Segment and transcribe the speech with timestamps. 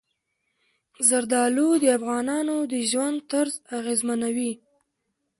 [1.07, 4.53] زردالو د افغانانو د ژوند طرز اغېزمنوي.